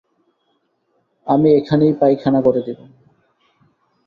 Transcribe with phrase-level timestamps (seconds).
[1.27, 2.83] আমি এখানেই পায়খানা করে দেবো।